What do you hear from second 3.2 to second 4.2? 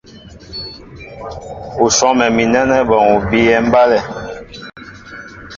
bíyɛ́ mbálɛ.